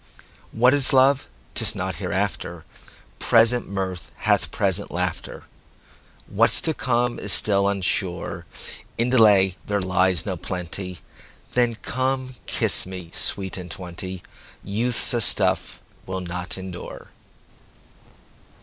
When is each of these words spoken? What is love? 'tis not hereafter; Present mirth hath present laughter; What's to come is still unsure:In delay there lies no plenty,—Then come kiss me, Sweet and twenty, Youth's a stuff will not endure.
What 0.51 0.73
is 0.73 0.93
love? 0.93 1.27
'tis 1.53 1.75
not 1.75 1.97
hereafter; 1.97 2.65
Present 3.19 3.69
mirth 3.69 4.11
hath 4.25 4.49
present 4.49 4.89
laughter; 4.89 5.43
What's 6.25 6.59
to 6.61 6.73
come 6.73 7.19
is 7.19 7.31
still 7.33 7.69
unsure:In 7.69 9.11
delay 9.11 9.57
there 9.67 9.79
lies 9.79 10.25
no 10.25 10.35
plenty,—Then 10.37 11.75
come 11.83 12.33
kiss 12.47 12.87
me, 12.87 13.11
Sweet 13.13 13.57
and 13.57 13.69
twenty, 13.69 14.23
Youth's 14.63 15.13
a 15.13 15.21
stuff 15.21 15.79
will 16.07 16.21
not 16.21 16.57
endure. 16.57 17.09